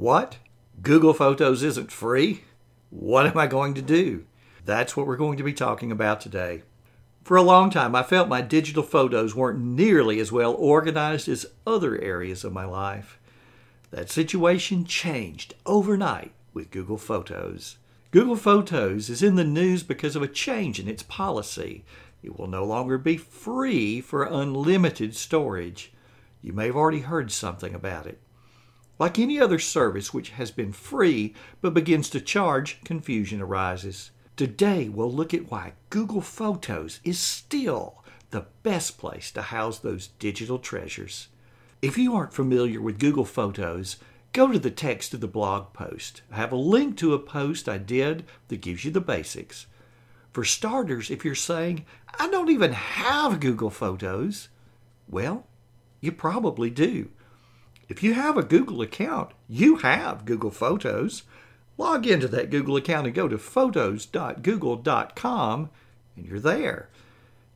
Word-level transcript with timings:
What? 0.00 0.38
Google 0.80 1.12
Photos 1.12 1.62
isn't 1.62 1.92
free? 1.92 2.44
What 2.88 3.26
am 3.26 3.36
I 3.36 3.46
going 3.46 3.74
to 3.74 3.82
do? 3.82 4.24
That's 4.64 4.96
what 4.96 5.06
we're 5.06 5.18
going 5.18 5.36
to 5.36 5.44
be 5.44 5.52
talking 5.52 5.92
about 5.92 6.22
today. 6.22 6.62
For 7.22 7.36
a 7.36 7.42
long 7.42 7.68
time, 7.68 7.94
I 7.94 8.02
felt 8.02 8.26
my 8.26 8.40
digital 8.40 8.82
photos 8.82 9.34
weren't 9.34 9.60
nearly 9.60 10.18
as 10.18 10.32
well 10.32 10.54
organized 10.54 11.28
as 11.28 11.52
other 11.66 12.00
areas 12.00 12.44
of 12.44 12.52
my 12.54 12.64
life. 12.64 13.20
That 13.90 14.08
situation 14.08 14.86
changed 14.86 15.52
overnight 15.66 16.32
with 16.54 16.70
Google 16.70 16.96
Photos. 16.96 17.76
Google 18.10 18.36
Photos 18.36 19.10
is 19.10 19.22
in 19.22 19.34
the 19.34 19.44
news 19.44 19.82
because 19.82 20.16
of 20.16 20.22
a 20.22 20.28
change 20.28 20.80
in 20.80 20.88
its 20.88 21.02
policy. 21.02 21.84
It 22.22 22.38
will 22.38 22.48
no 22.48 22.64
longer 22.64 22.96
be 22.96 23.18
free 23.18 24.00
for 24.00 24.22
unlimited 24.22 25.14
storage. 25.14 25.92
You 26.40 26.54
may 26.54 26.68
have 26.68 26.76
already 26.76 27.00
heard 27.00 27.30
something 27.30 27.74
about 27.74 28.06
it. 28.06 28.18
Like 29.00 29.18
any 29.18 29.40
other 29.40 29.58
service 29.58 30.12
which 30.12 30.28
has 30.32 30.50
been 30.50 30.72
free 30.72 31.34
but 31.62 31.72
begins 31.72 32.10
to 32.10 32.20
charge, 32.20 32.82
confusion 32.84 33.40
arises. 33.40 34.10
Today, 34.36 34.90
we'll 34.90 35.10
look 35.10 35.32
at 35.32 35.50
why 35.50 35.72
Google 35.88 36.20
Photos 36.20 37.00
is 37.02 37.18
still 37.18 38.04
the 38.30 38.44
best 38.62 38.98
place 38.98 39.30
to 39.30 39.40
house 39.40 39.78
those 39.78 40.08
digital 40.18 40.58
treasures. 40.58 41.28
If 41.80 41.96
you 41.96 42.14
aren't 42.14 42.34
familiar 42.34 42.82
with 42.82 42.98
Google 42.98 43.24
Photos, 43.24 43.96
go 44.34 44.52
to 44.52 44.58
the 44.58 44.70
text 44.70 45.14
of 45.14 45.22
the 45.22 45.26
blog 45.26 45.72
post. 45.72 46.20
I 46.30 46.36
have 46.36 46.52
a 46.52 46.56
link 46.56 46.98
to 46.98 47.14
a 47.14 47.18
post 47.18 47.70
I 47.70 47.78
did 47.78 48.26
that 48.48 48.60
gives 48.60 48.84
you 48.84 48.90
the 48.90 49.00
basics. 49.00 49.64
For 50.34 50.44
starters, 50.44 51.10
if 51.10 51.24
you're 51.24 51.34
saying, 51.34 51.86
I 52.18 52.28
don't 52.28 52.50
even 52.50 52.72
have 52.72 53.40
Google 53.40 53.70
Photos, 53.70 54.50
well, 55.08 55.46
you 56.02 56.12
probably 56.12 56.68
do. 56.68 57.08
If 57.90 58.02
you 58.04 58.14
have 58.14 58.38
a 58.38 58.44
Google 58.44 58.80
account, 58.82 59.32
you 59.48 59.78
have 59.78 60.24
Google 60.24 60.52
Photos. 60.52 61.24
Log 61.76 62.06
into 62.06 62.28
that 62.28 62.48
Google 62.48 62.76
account 62.76 63.06
and 63.06 63.14
go 63.14 63.26
to 63.26 63.36
photos.google.com, 63.36 65.70
and 66.16 66.24
you're 66.24 66.38
there. 66.38 66.88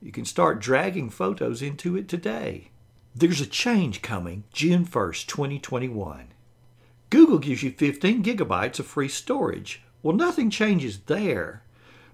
You 0.02 0.10
can 0.10 0.24
start 0.24 0.60
dragging 0.60 1.08
photos 1.08 1.62
into 1.62 1.96
it 1.96 2.08
today. 2.08 2.70
There's 3.14 3.40
a 3.40 3.46
change 3.46 4.02
coming 4.02 4.42
June 4.52 4.84
1st, 4.84 5.26
2021. 5.26 6.26
Google 7.10 7.38
gives 7.38 7.62
you 7.62 7.70
15 7.70 8.24
gigabytes 8.24 8.80
of 8.80 8.86
free 8.86 9.06
storage. 9.06 9.82
Well, 10.02 10.16
nothing 10.16 10.50
changes 10.50 10.98
there. 11.06 11.62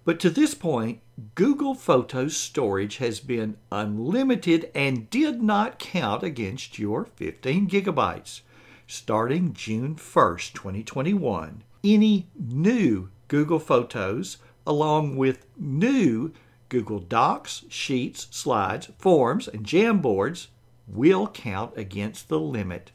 But 0.05 0.19
to 0.21 0.31
this 0.31 0.55
point, 0.55 1.01
Google 1.35 1.75
Photos 1.75 2.37
storage 2.37 2.97
has 2.97 3.21
been 3.21 3.57
unlimited 3.71 4.71
and 4.75 5.11
did 5.11 5.43
not 5.43 5.79
count 5.79 6.23
against 6.23 6.79
your 6.79 7.05
15 7.05 7.69
gigabytes. 7.69 8.41
Starting 8.87 9.53
June 9.53 9.95
1st, 9.95 10.55
2021, 10.55 11.63
any 11.85 12.27
new 12.35 13.11
Google 13.29 13.61
Photos, 13.61 14.39
along 14.67 15.17
with 15.17 15.47
new 15.57 16.33
Google 16.71 16.99
Docs, 16.99 17.67
Sheets, 17.69 18.27
Slides, 18.31 18.91
Forms, 18.99 19.49
and 19.49 19.67
Jamboards, 19.67 20.47
will 20.89 21.29
count 21.29 21.77
against 21.77 22.29
the 22.29 22.41
limit. 22.41 22.91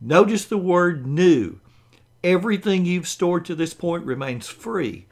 Notice 0.00 0.44
the 0.44 0.58
word 0.58 1.06
new. 1.06 1.60
Everything 2.24 2.84
you've 2.84 3.08
stored 3.08 3.44
to 3.46 3.54
this 3.54 3.74
point 3.74 4.04
remains 4.04 4.48
free. 4.48 5.06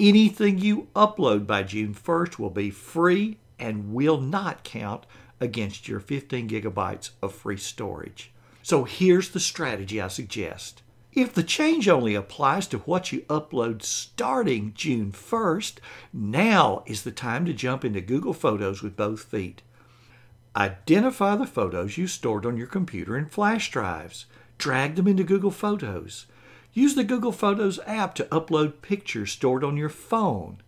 Anything 0.00 0.58
you 0.58 0.86
upload 0.94 1.44
by 1.44 1.64
June 1.64 1.92
1st 1.92 2.38
will 2.38 2.50
be 2.50 2.70
free 2.70 3.38
and 3.58 3.92
will 3.92 4.20
not 4.20 4.62
count 4.62 5.06
against 5.40 5.88
your 5.88 5.98
15 5.98 6.48
gigabytes 6.48 7.10
of 7.20 7.34
free 7.34 7.56
storage. 7.56 8.30
So 8.62 8.84
here's 8.84 9.30
the 9.30 9.40
strategy 9.40 10.00
I 10.00 10.06
suggest. 10.06 10.82
If 11.12 11.34
the 11.34 11.42
change 11.42 11.88
only 11.88 12.14
applies 12.14 12.68
to 12.68 12.78
what 12.78 13.10
you 13.10 13.22
upload 13.22 13.82
starting 13.82 14.72
June 14.76 15.10
1st, 15.10 15.78
now 16.12 16.84
is 16.86 17.02
the 17.02 17.10
time 17.10 17.44
to 17.46 17.52
jump 17.52 17.84
into 17.84 18.00
Google 18.00 18.34
Photos 18.34 18.82
with 18.82 18.94
both 18.94 19.24
feet. 19.24 19.62
Identify 20.54 21.34
the 21.34 21.46
photos 21.46 21.98
you 21.98 22.06
stored 22.06 22.46
on 22.46 22.56
your 22.56 22.68
computer 22.68 23.18
in 23.18 23.26
flash 23.26 23.68
drives. 23.72 24.26
Drag 24.58 24.94
them 24.94 25.08
into 25.08 25.24
Google 25.24 25.50
Photos. 25.50 26.26
Use 26.72 26.94
the 26.94 27.04
Google 27.04 27.32
Photos 27.32 27.80
app 27.86 28.14
to 28.16 28.24
upload 28.24 28.82
pictures 28.82 29.32
stored 29.32 29.64
on 29.64 29.76
your 29.76 29.88
phone. 29.88 30.58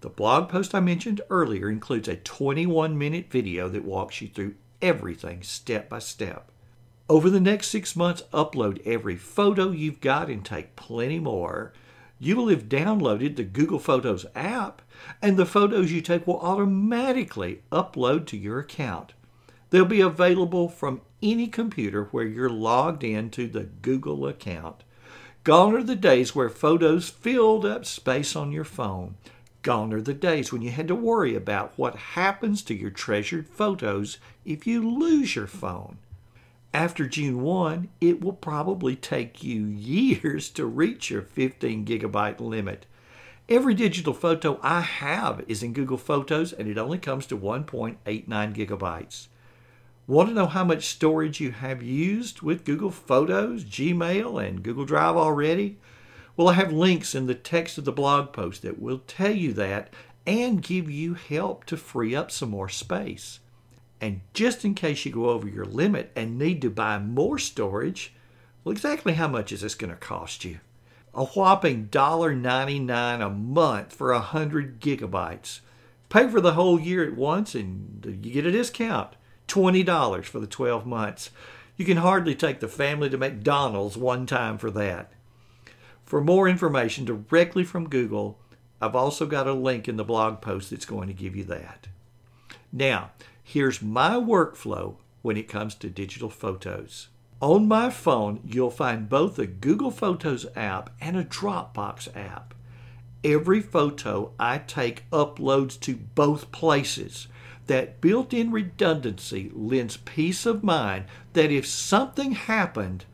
The 0.00 0.08
blog 0.08 0.48
post 0.48 0.74
I 0.74 0.80
mentioned 0.80 1.20
earlier 1.28 1.68
includes 1.68 2.08
a 2.08 2.16
21 2.16 2.96
minute 2.96 3.30
video 3.30 3.68
that 3.68 3.84
walks 3.84 4.22
you 4.22 4.28
through 4.28 4.54
everything 4.80 5.42
step 5.42 5.90
by 5.90 5.98
step. 5.98 6.50
Over 7.10 7.28
the 7.28 7.40
next 7.40 7.68
six 7.68 7.94
months, 7.94 8.22
upload 8.32 8.80
every 8.86 9.16
photo 9.16 9.70
you've 9.70 10.00
got 10.00 10.30
and 10.30 10.44
take 10.44 10.76
plenty 10.76 11.18
more. 11.18 11.72
You 12.18 12.36
will 12.36 12.48
have 12.48 12.68
downloaded 12.68 13.36
the 13.36 13.44
Google 13.44 13.78
Photos 13.78 14.24
app, 14.34 14.80
and 15.20 15.36
the 15.36 15.46
photos 15.46 15.92
you 15.92 16.00
take 16.00 16.26
will 16.26 16.40
automatically 16.40 17.62
upload 17.72 18.26
to 18.26 18.36
your 18.36 18.60
account. 18.60 19.12
They'll 19.70 19.84
be 19.84 20.00
available 20.00 20.68
from 20.68 21.00
any 21.22 21.48
computer 21.48 22.04
where 22.04 22.26
you're 22.26 22.48
logged 22.48 23.04
into 23.04 23.46
the 23.46 23.64
Google 23.64 24.26
account. 24.26 24.84
Gone 25.42 25.74
are 25.74 25.82
the 25.82 25.96
days 25.96 26.34
where 26.34 26.50
photos 26.50 27.08
filled 27.08 27.64
up 27.64 27.86
space 27.86 28.36
on 28.36 28.52
your 28.52 28.64
phone. 28.64 29.14
Gone 29.62 29.90
are 29.94 30.02
the 30.02 30.12
days 30.12 30.52
when 30.52 30.60
you 30.60 30.70
had 30.70 30.86
to 30.88 30.94
worry 30.94 31.34
about 31.34 31.72
what 31.76 31.96
happens 31.96 32.60
to 32.62 32.74
your 32.74 32.90
treasured 32.90 33.48
photos 33.48 34.18
if 34.44 34.66
you 34.66 34.86
lose 34.86 35.34
your 35.34 35.46
phone. 35.46 35.96
After 36.74 37.06
June 37.06 37.40
1, 37.40 37.88
it 38.02 38.20
will 38.20 38.34
probably 38.34 38.94
take 38.94 39.42
you 39.42 39.64
years 39.64 40.50
to 40.50 40.66
reach 40.66 41.08
your 41.08 41.22
15 41.22 41.86
gigabyte 41.86 42.38
limit. 42.38 42.84
Every 43.48 43.72
digital 43.72 44.12
photo 44.12 44.60
I 44.62 44.82
have 44.82 45.42
is 45.48 45.62
in 45.62 45.72
Google 45.72 45.96
Photos 45.96 46.52
and 46.52 46.68
it 46.68 46.76
only 46.76 46.98
comes 46.98 47.24
to 47.26 47.38
1.89 47.38 47.96
gigabytes. 48.28 49.28
Want 50.10 50.28
to 50.28 50.34
know 50.34 50.46
how 50.46 50.64
much 50.64 50.88
storage 50.88 51.38
you 51.38 51.52
have 51.52 51.84
used 51.84 52.42
with 52.42 52.64
Google 52.64 52.90
Photos, 52.90 53.62
Gmail, 53.62 54.44
and 54.44 54.60
Google 54.60 54.84
Drive 54.84 55.14
already? 55.14 55.78
Well, 56.36 56.48
I 56.48 56.54
have 56.54 56.72
links 56.72 57.14
in 57.14 57.28
the 57.28 57.34
text 57.36 57.78
of 57.78 57.84
the 57.84 57.92
blog 57.92 58.32
post 58.32 58.62
that 58.62 58.82
will 58.82 59.02
tell 59.06 59.30
you 59.30 59.52
that 59.52 59.94
and 60.26 60.64
give 60.64 60.90
you 60.90 61.14
help 61.14 61.64
to 61.66 61.76
free 61.76 62.12
up 62.12 62.32
some 62.32 62.50
more 62.50 62.68
space. 62.68 63.38
And 64.00 64.22
just 64.34 64.64
in 64.64 64.74
case 64.74 65.06
you 65.06 65.12
go 65.12 65.28
over 65.28 65.46
your 65.46 65.64
limit 65.64 66.10
and 66.16 66.36
need 66.36 66.60
to 66.62 66.70
buy 66.70 66.98
more 66.98 67.38
storage, 67.38 68.12
well, 68.64 68.72
exactly 68.72 69.12
how 69.12 69.28
much 69.28 69.52
is 69.52 69.60
this 69.60 69.76
going 69.76 69.92
to 69.92 69.96
cost 69.96 70.44
you? 70.44 70.58
A 71.14 71.24
whopping 71.24 71.86
$1.99 71.86 73.24
a 73.24 73.30
month 73.30 73.92
for 73.92 74.12
100 74.12 74.80
gigabytes. 74.80 75.60
Pay 76.08 76.28
for 76.28 76.40
the 76.40 76.54
whole 76.54 76.80
year 76.80 77.04
at 77.04 77.14
once 77.14 77.54
and 77.54 78.04
you 78.04 78.32
get 78.32 78.44
a 78.44 78.50
discount. 78.50 79.14
$20 79.50 80.24
for 80.24 80.40
the 80.40 80.46
12 80.46 80.86
months. 80.86 81.30
You 81.76 81.84
can 81.84 81.98
hardly 81.98 82.34
take 82.34 82.60
the 82.60 82.68
family 82.68 83.10
to 83.10 83.18
McDonald's 83.18 83.96
one 83.96 84.26
time 84.26 84.58
for 84.58 84.70
that. 84.70 85.12
For 86.04 86.20
more 86.20 86.48
information 86.48 87.04
directly 87.04 87.64
from 87.64 87.88
Google, 87.88 88.38
I've 88.80 88.96
also 88.96 89.26
got 89.26 89.46
a 89.46 89.52
link 89.52 89.88
in 89.88 89.96
the 89.96 90.04
blog 90.04 90.40
post 90.40 90.70
that's 90.70 90.84
going 90.84 91.08
to 91.08 91.14
give 91.14 91.36
you 91.36 91.44
that. 91.44 91.88
Now, 92.72 93.10
here's 93.42 93.82
my 93.82 94.10
workflow 94.10 94.96
when 95.22 95.36
it 95.36 95.48
comes 95.48 95.74
to 95.76 95.90
digital 95.90 96.30
photos. 96.30 97.08
On 97.40 97.66
my 97.66 97.90
phone, 97.90 98.40
you'll 98.44 98.70
find 98.70 99.08
both 99.08 99.38
a 99.38 99.46
Google 99.46 99.90
Photos 99.90 100.46
app 100.54 100.90
and 101.00 101.16
a 101.16 101.24
Dropbox 101.24 102.14
app. 102.14 102.54
Every 103.24 103.60
photo 103.60 104.32
I 104.38 104.58
take 104.58 105.08
uploads 105.10 105.78
to 105.80 105.96
both 105.96 106.52
places. 106.52 107.28
That 107.70 108.00
built 108.00 108.34
in 108.34 108.50
redundancy 108.50 109.48
lends 109.54 109.96
peace 109.98 110.44
of 110.44 110.64
mind 110.64 111.04
that 111.34 111.52
if 111.52 111.64
something 111.64 112.32
happened, 112.32 113.04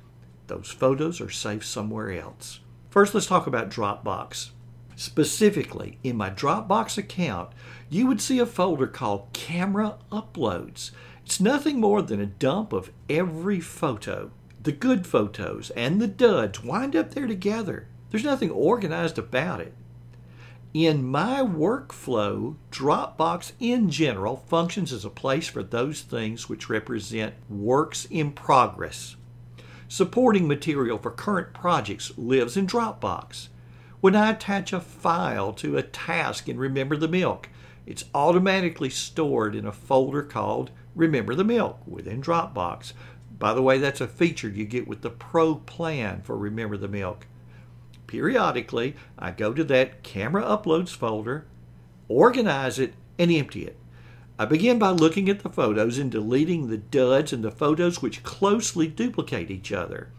those 0.47 0.71
photos 0.71 1.21
are 1.21 1.29
safe 1.29 1.63
somewhere 1.63 2.11
else. 2.11 2.61
First, 2.89 3.13
let's 3.13 3.27
talk 3.27 3.47
about 3.47 3.69
Dropbox. 3.69 4.53
Specifically, 4.95 5.99
in 6.03 6.17
my 6.17 6.31
Dropbox 6.31 6.97
account, 6.97 7.51
you 7.91 8.07
would 8.07 8.23
see 8.23 8.39
a 8.39 8.47
folder 8.47 8.87
called 8.87 9.29
Camera 9.35 9.99
Uploads. 10.11 10.91
It's 11.23 11.39
nothing 11.39 11.79
more 11.79 12.01
than 12.01 12.23
a 12.23 12.25
dump 12.25 12.73
of 12.73 12.91
every 13.11 13.61
photo. 13.61 14.31
The 14.63 14.73
good 14.73 15.07
photos 15.07 15.69
and 15.77 16.01
the 16.01 16.09
duds 16.09 16.65
wind 16.65 16.97
up 16.97 17.11
there 17.11 17.27
together. 17.27 17.89
There's 18.09 18.25
nothing 18.25 18.51
organized 18.51 19.19
about 19.19 19.61
it. 19.61 19.75
In 20.79 21.07
my 21.07 21.41
workflow, 21.41 22.57
Dropbox 22.71 23.53
in 23.59 23.89
general 23.89 24.37
functions 24.37 24.93
as 24.93 25.07
a 25.07 25.09
place 25.09 25.49
for 25.49 25.63
those 25.63 26.03
things 26.03 26.51
which 26.51 26.69
represent 26.69 27.33
works 27.49 28.07
in 28.11 28.33
progress. 28.33 29.17
Supporting 29.89 30.47
material 30.47 30.99
for 30.99 31.11
current 31.11 31.55
projects 31.55 32.13
lives 32.19 32.59
in 32.59 32.67
Dropbox. 32.67 33.49
When 34.03 34.15
I 34.15 34.33
attach 34.33 34.75
a 34.75 34.81
file 34.81 35.55
to 35.55 35.79
a 35.79 35.83
task 35.83 36.47
in 36.47 36.59
Remember 36.59 36.99
the 36.99 37.09
Milk, 37.09 37.49
it's 37.87 38.05
automatically 38.15 38.91
stored 38.91 39.55
in 39.55 39.65
a 39.65 39.73
folder 39.73 40.23
called 40.23 40.73
Remember 40.95 41.35
the 41.35 41.43
Milk 41.43 41.81
within 41.87 42.21
Dropbox. 42.21 42.93
By 43.39 43.55
the 43.55 43.63
way, 43.63 43.79
that's 43.79 44.03
a 44.03 44.07
feature 44.07 44.51
you 44.51 44.67
get 44.67 44.87
with 44.87 45.01
the 45.01 45.09
Pro 45.09 45.55
plan 45.55 46.21
for 46.21 46.37
Remember 46.37 46.77
the 46.77 46.87
Milk. 46.87 47.27
Periodically, 48.07 48.95
I 49.19 49.31
go 49.33 49.53
to 49.53 49.65
that 49.65 50.03
camera 50.03 50.45
uploads 50.45 50.91
folder, 50.91 51.47
organize 52.09 52.79
it, 52.79 52.95
and 53.19 53.31
empty 53.33 53.65
it. 53.65 53.77
I 54.39 54.45
begin 54.45 54.79
by 54.79 54.91
looking 54.91 55.29
at 55.29 55.41
the 55.41 55.49
photos 55.49 55.99
and 55.99 56.11
deleting 56.11 56.69
the 56.69 56.77
duds 56.77 57.33
and 57.33 57.43
the 57.43 57.51
photos 57.51 58.03
which 58.03 58.23
closely 58.23 58.87
duplicate 58.87 59.51
each 59.51 59.73
other. 59.73 60.11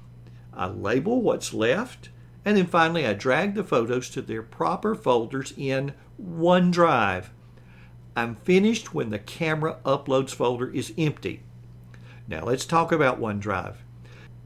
I 0.54 0.68
label 0.68 1.22
what's 1.22 1.54
left, 1.54 2.10
and 2.44 2.58
then 2.58 2.66
finally 2.66 3.06
I 3.06 3.14
drag 3.14 3.54
the 3.54 3.64
photos 3.64 4.10
to 4.12 4.22
their 4.22 4.42
proper 4.42 4.96
folders 4.96 5.54
in 5.56 5.94
OneDrive. 6.20 7.26
I'm 8.16 8.38
finished 8.38 8.96
when 8.96 9.12
the 9.12 9.20
camera 9.20 9.78
uploads 9.86 10.32
folder 10.32 10.72
is 10.72 10.94
empty. 10.98 11.44
Now 12.28 12.44
let's 12.44 12.66
talk 12.66 12.92
about 12.92 13.22
OneDrive. 13.22 13.76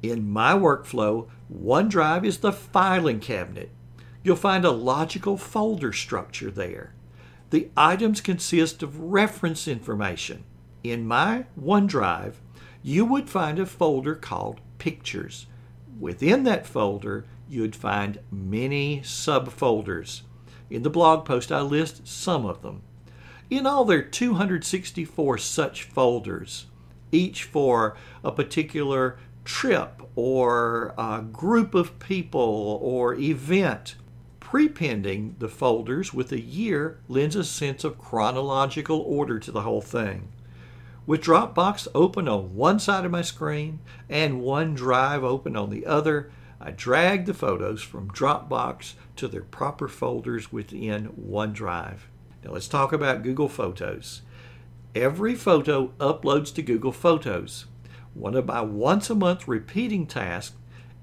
In 0.01 0.31
my 0.31 0.53
workflow, 0.53 1.27
OneDrive 1.53 2.25
is 2.25 2.39
the 2.39 2.51
filing 2.51 3.19
cabinet. 3.19 3.69
You'll 4.23 4.35
find 4.35 4.65
a 4.65 4.71
logical 4.71 5.37
folder 5.37 5.93
structure 5.93 6.49
there. 6.49 6.93
The 7.51 7.69
items 7.75 8.21
consist 8.21 8.81
of 8.81 8.99
reference 8.99 9.67
information. 9.67 10.43
In 10.83 11.05
my 11.05 11.45
OneDrive, 11.59 12.35
you 12.81 13.05
would 13.05 13.29
find 13.29 13.59
a 13.59 13.65
folder 13.65 14.15
called 14.15 14.61
Pictures. 14.79 15.45
Within 15.99 16.43
that 16.43 16.65
folder, 16.65 17.25
you'd 17.47 17.75
find 17.75 18.19
many 18.31 19.01
subfolders. 19.01 20.21
In 20.69 20.81
the 20.81 20.89
blog 20.89 21.25
post, 21.25 21.51
I 21.51 21.61
list 21.61 22.07
some 22.07 22.45
of 22.45 22.63
them. 22.63 22.81
In 23.51 23.67
all, 23.67 23.85
there 23.85 23.99
are 23.99 24.03
264 24.03 25.37
such 25.37 25.83
folders, 25.83 26.67
each 27.11 27.43
for 27.43 27.97
a 28.23 28.31
particular 28.31 29.17
trip 29.43 30.01
or 30.15 30.93
a 30.97 31.21
group 31.21 31.73
of 31.73 31.99
people 31.99 32.79
or 32.81 33.13
event. 33.15 33.95
Prepending 34.39 35.35
the 35.39 35.47
folders 35.47 36.13
with 36.13 36.31
a 36.31 36.41
year 36.41 36.99
lends 37.07 37.35
a 37.35 37.43
sense 37.43 37.83
of 37.83 37.97
chronological 37.97 38.99
order 38.99 39.39
to 39.39 39.51
the 39.51 39.61
whole 39.61 39.81
thing. 39.81 40.27
With 41.05 41.23
Dropbox 41.23 41.87
open 41.95 42.27
on 42.27 42.55
one 42.55 42.79
side 42.79 43.05
of 43.05 43.11
my 43.11 43.21
screen 43.21 43.79
and 44.09 44.41
OneDrive 44.41 45.23
open 45.23 45.55
on 45.55 45.69
the 45.69 45.85
other, 45.85 46.31
I 46.59 46.71
drag 46.71 47.25
the 47.25 47.33
photos 47.33 47.81
from 47.81 48.11
Dropbox 48.11 48.93
to 49.15 49.27
their 49.27 49.41
proper 49.41 49.87
folders 49.87 50.51
within 50.51 51.09
OneDrive. 51.13 51.99
Now 52.43 52.51
let's 52.51 52.67
talk 52.67 52.93
about 52.93 53.23
Google 53.23 53.49
Photos. 53.49 54.21
Every 54.93 55.33
photo 55.35 55.87
uploads 55.99 56.53
to 56.55 56.61
Google 56.61 56.91
Photos. 56.91 57.65
One 58.13 58.35
of 58.35 58.45
my 58.45 58.61
once 58.61 59.09
a 59.09 59.15
month 59.15 59.47
repeating 59.47 60.05
tasks 60.05 60.55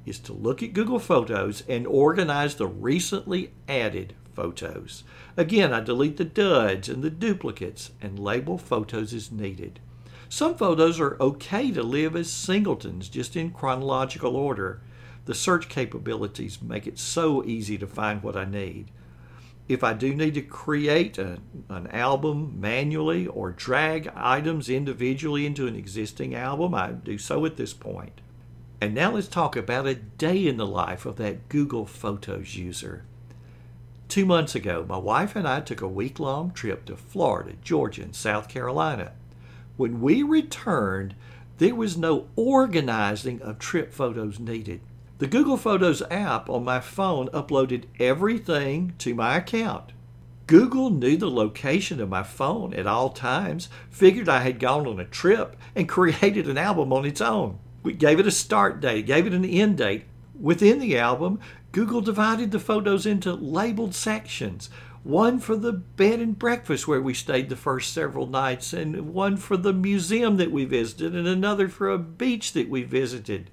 is 0.05 0.19
to 0.21 0.33
look 0.33 0.63
at 0.63 0.73
Google 0.73 0.99
Photos 0.99 1.63
and 1.69 1.87
organize 1.87 2.55
the 2.55 2.67
recently 2.67 3.53
added 3.69 4.15
photos. 4.35 5.05
Again, 5.37 5.73
I 5.73 5.81
delete 5.81 6.17
the 6.17 6.25
duds 6.25 6.89
and 6.89 7.03
the 7.03 7.11
duplicates 7.11 7.91
and 8.01 8.19
label 8.19 8.59
photos 8.59 9.13
as 9.13 9.33
needed. 9.33 9.81
Some 10.29 10.57
photos 10.57 11.01
are 11.01 11.17
okay 11.21 11.71
to 11.73 11.83
live 11.83 12.15
as 12.15 12.31
singletons, 12.31 13.09
just 13.09 13.37
in 13.37 13.51
chronological 13.51 14.37
order. 14.37 14.81
The 15.25 15.35
search 15.35 15.69
capabilities 15.69 16.63
make 16.63 16.87
it 16.87 16.99
so 16.99 17.43
easy 17.45 17.79
to 17.79 17.87
find 17.87 18.23
what 18.23 18.37
I 18.37 18.45
need. 18.45 18.91
If 19.69 19.85
I 19.85 19.93
do 19.93 20.15
need 20.15 20.32
to 20.35 20.43
create 20.43 21.19
a, 21.19 21.38
an 21.69 21.88
album 21.88 22.59
manually 22.59 23.26
or 23.26 23.50
drag 23.50 24.11
items 24.17 24.70
individually 24.70 25.44
into 25.44 25.67
an 25.67 25.76
existing 25.76 26.35
album, 26.35 26.75
I 26.75 26.93
do 26.93 27.19
so 27.19 27.44
at 27.44 27.56
this 27.56 27.75
point. 27.75 28.23
And 28.81 28.94
now 28.94 29.12
let's 29.12 29.29
talk 29.29 29.56
about 29.56 29.87
a 29.87 29.94
day 29.94 30.47
in 30.47 30.56
the 30.56 30.67
life 30.67 31.05
of 31.05 31.17
that 31.17 31.50
Google 31.50 31.85
Photos 31.85 32.55
user. 32.55 33.05
Two 34.09 34.25
months 34.25 34.55
ago, 34.55 34.87
my 34.88 34.97
wife 34.97 35.37
and 35.37 35.47
I 35.47 35.61
took 35.61 35.82
a 35.82 35.88
week 35.88 36.19
long 36.19 36.53
trip 36.53 36.87
to 36.87 36.97
Florida, 36.97 37.53
Georgia, 37.62 38.03
and 38.03 38.17
South 38.17 38.49
Carolina. 38.49 39.12
When 39.76 40.00
we 40.00 40.23
returned, 40.23 41.14
there 41.59 41.75
was 41.75 41.99
no 41.99 42.29
organizing 42.37 43.43
of 43.43 43.59
trip 43.59 43.93
photos 43.93 44.38
needed. 44.38 44.81
The 45.19 45.26
Google 45.26 45.56
Photos 45.56 46.00
app 46.12 46.49
on 46.49 46.62
my 46.62 46.79
phone 46.79 47.26
uploaded 47.31 47.87
everything 47.99 48.94
to 48.99 49.17
my 49.17 49.37
account. 49.37 49.93
Google 50.47 50.91
knew 50.91 51.17
the 51.17 51.29
location 51.29 52.00
of 52.00 52.09
my 52.09 52.23
phone 52.23 52.73
at 52.73 52.87
all 52.87 53.11
times, 53.11 53.69
figured 53.91 54.29
I 54.29 54.41
had 54.41 54.61
gone 54.61 54.87
on 54.87 55.00
a 55.00 55.05
trip, 55.05 55.56
and 55.75 55.88
created 55.88 56.47
an 56.49 56.56
album 56.56 56.93
on 56.93 57.05
its 57.05 57.20
own. 57.20 57.59
We 57.82 57.94
gave 57.94 58.20
it 58.20 58.29
a 58.29 58.31
start 58.31 58.81
date, 58.81 59.06
gave 59.06 59.26
it 59.26 59.32
an 59.32 59.44
end 59.44 59.79
date. 59.79 60.05
Within 60.38 60.79
the 60.79 60.97
album, 60.97 61.41
Google 61.73 62.00
divided 62.00 62.53
the 62.53 62.61
photos 62.61 63.05
into 63.05 63.35
labeled 63.35 63.97
sections 63.97 64.71
one 65.03 65.38
for 65.38 65.56
the 65.56 65.73
bed 65.73 66.21
and 66.21 66.38
breakfast 66.38 66.87
where 66.87 67.00
we 67.00 67.14
stayed 67.14 67.49
the 67.49 67.56
first 67.56 67.93
several 67.93 68.26
nights, 68.26 68.73
and 68.73 69.14
one 69.14 69.37
for 69.37 69.56
the 69.56 69.73
museum 69.73 70.37
that 70.37 70.53
we 70.53 70.64
visited, 70.64 71.14
and 71.17 71.26
another 71.26 71.69
for 71.69 71.91
a 71.91 71.99
beach 71.99 72.53
that 72.53 72.69
we 72.69 72.82
visited. 72.82 73.50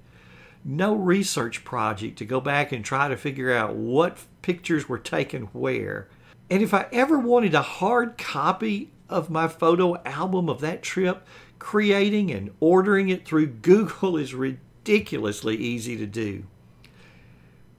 No 0.68 0.96
research 0.96 1.62
project 1.62 2.18
to 2.18 2.24
go 2.24 2.40
back 2.40 2.72
and 2.72 2.84
try 2.84 3.06
to 3.06 3.16
figure 3.16 3.54
out 3.54 3.76
what 3.76 4.18
pictures 4.42 4.88
were 4.88 4.98
taken 4.98 5.42
where. 5.52 6.08
And 6.50 6.60
if 6.60 6.74
I 6.74 6.86
ever 6.90 7.20
wanted 7.20 7.54
a 7.54 7.62
hard 7.62 8.18
copy 8.18 8.90
of 9.08 9.30
my 9.30 9.46
photo 9.46 10.02
album 10.02 10.48
of 10.48 10.60
that 10.62 10.82
trip, 10.82 11.24
creating 11.60 12.32
and 12.32 12.50
ordering 12.58 13.10
it 13.10 13.24
through 13.24 13.46
Google 13.62 14.16
is 14.16 14.34
ridiculously 14.34 15.54
easy 15.54 15.96
to 15.98 16.06
do. 16.06 16.42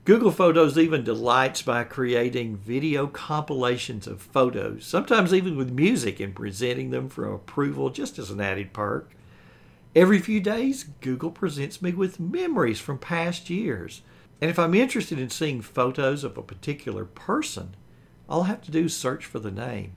Google 0.05 0.31
Photos 0.31 0.77
even 0.77 1.03
delights 1.03 1.61
by 1.61 1.83
creating 1.83 2.55
video 2.55 3.07
compilations 3.07 4.07
of 4.07 4.21
photos, 4.21 4.85
sometimes 4.85 5.33
even 5.33 5.57
with 5.57 5.71
music, 5.71 6.21
and 6.21 6.33
presenting 6.33 6.91
them 6.91 7.09
for 7.09 7.25
approval 7.33 7.89
just 7.89 8.17
as 8.17 8.31
an 8.31 8.39
added 8.39 8.71
perk. 8.71 9.11
Every 9.95 10.19
few 10.19 10.39
days, 10.39 10.85
Google 11.01 11.31
presents 11.31 11.81
me 11.81 11.91
with 11.91 12.19
memories 12.19 12.79
from 12.79 12.99
past 12.99 13.49
years. 13.49 14.01
And 14.39 14.51
if 14.51 14.59
I'm 14.59 14.75
interested 14.75 15.17
in 15.17 15.29
seeing 15.29 15.61
photos 15.61 16.23
of 16.23 16.37
a 16.37 16.43
particular 16.43 17.05
person, 17.05 17.75
all 18.29 18.43
I 18.43 18.47
have 18.47 18.61
to 18.63 18.71
do 18.71 18.85
is 18.85 18.95
search 18.95 19.25
for 19.25 19.39
the 19.39 19.51
name. 19.51 19.93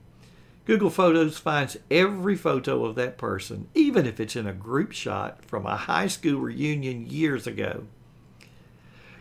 Google 0.65 0.89
Photos 0.89 1.37
finds 1.37 1.77
every 1.89 2.35
photo 2.35 2.85
of 2.85 2.95
that 2.95 3.17
person, 3.17 3.67
even 3.73 4.05
if 4.05 4.19
it's 4.19 4.35
in 4.35 4.47
a 4.47 4.53
group 4.53 4.91
shot 4.91 5.43
from 5.45 5.65
a 5.65 5.75
high 5.75 6.07
school 6.07 6.39
reunion 6.39 7.07
years 7.07 7.45
ago. 7.45 7.85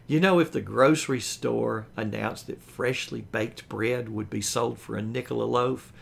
You 0.07 0.21
know, 0.21 0.39
if 0.39 0.53
the 0.53 0.61
grocery 0.61 1.21
store 1.21 1.87
announced 1.97 2.47
that 2.47 2.63
freshly 2.63 3.21
baked 3.21 3.69
bread 3.69 4.09
would 4.09 4.29
be 4.29 4.41
sold 4.41 4.79
for 4.79 4.97
a 4.97 5.03
nickel 5.03 5.43
a 5.43 5.45
loaf, 5.45 5.93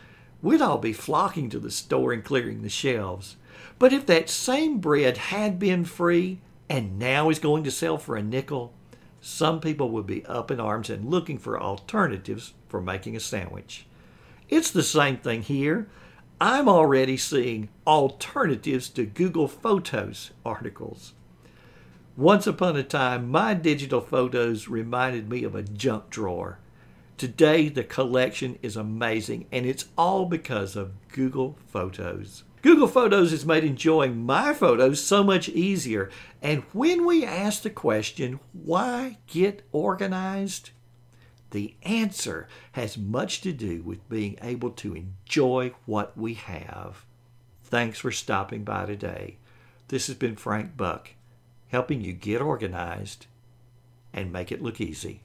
we'd 0.43 0.63
all 0.63 0.79
be 0.79 0.93
flocking 0.93 1.51
to 1.51 1.59
the 1.59 1.71
store 1.71 2.13
and 2.13 2.25
clearing 2.25 2.63
the 2.63 2.69
shelves. 2.69 3.37
But 3.79 3.93
if 3.93 4.07
that 4.07 4.29
same 4.29 4.79
bread 4.79 5.17
had 5.17 5.59
been 5.59 5.85
free 5.85 6.41
and 6.69 6.99
now 6.99 7.31
is 7.31 7.39
going 7.39 7.65
to 7.65 7.71
sell 7.71 7.99
for 7.99 8.17
a 8.17 8.23
nickel, 8.23 8.73
some 9.21 9.61
people 9.61 9.91
would 9.91 10.07
be 10.07 10.25
up 10.27 10.51
in 10.51 10.61
arms 10.61 10.91
and 10.91 11.11
looking 11.11 11.39
for 11.39 11.61
alternatives 11.61 12.55
for 12.69 12.81
making 12.81 13.17
a 13.17 13.21
sandwich. 13.21 13.87
It's 14.49 14.71
the 14.71 14.83
same 14.83 15.19
thing 15.19 15.43
here. 15.43 15.89
I'm 16.41 16.69
already 16.69 17.17
seeing 17.17 17.69
alternatives 17.87 18.89
to 18.91 19.05
Google 19.05 19.49
Photos 19.49 20.31
articles. 20.47 21.15
Once 22.17 22.47
upon 22.47 22.77
a 22.77 22.83
time, 22.83 23.29
my 23.29 23.55
digital 23.55 24.01
photos 24.01 24.69
reminded 24.69 25.29
me 25.29 25.45
of 25.45 25.55
a 25.55 25.63
junk 25.63 26.11
drawer. 26.11 26.59
Today, 27.19 27.69
the 27.69 27.83
collection 27.83 28.61
is 28.63 28.77
amazing, 28.77 29.47
and 29.51 29.67
it's 29.67 29.87
all 29.99 30.27
because 30.27 30.77
of 30.77 30.93
Google 31.09 31.59
Photos. 31.67 32.45
Google 32.63 32.87
Photos 32.87 33.33
has 33.33 33.45
made 33.45 33.65
enjoying 33.65 34.25
my 34.25 34.55
photos 34.55 35.03
so 35.03 35.25
much 35.25 35.49
easier. 35.49 36.11
And 36.41 36.63
when 36.73 37.05
we 37.05 37.25
ask 37.25 37.63
the 37.63 37.71
question, 37.71 38.39
why 38.53 39.19
get 39.27 39.67
organized? 39.73 40.71
The 41.51 41.75
answer 41.83 42.47
has 42.73 42.97
much 42.97 43.41
to 43.41 43.53
do 43.53 43.83
with 43.83 44.09
being 44.09 44.39
able 44.41 44.71
to 44.71 44.95
enjoy 44.95 45.73
what 45.87 46.17
we 46.17 46.35
have. 46.35 47.05
Thanks 47.65 47.99
for 47.99 48.13
stopping 48.13 48.63
by 48.63 48.87
today. 48.87 49.39
This 49.89 50.07
has 50.07 50.15
been 50.15 50.37
Frank 50.37 50.77
Buck, 50.77 51.11
helping 51.67 52.01
you 52.01 52.13
get 52.13 52.41
organized 52.41 53.27
and 54.13 54.33
make 54.33 54.53
it 54.53 54.63
look 54.63 54.81
easy. 54.81 55.23